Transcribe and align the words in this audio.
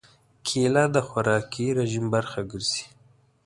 کېله 0.47 0.83
د 0.95 0.97
خوراکي 1.07 1.67
رژیم 1.79 2.05
برخه 2.15 2.39
ګرځي. 2.51 2.85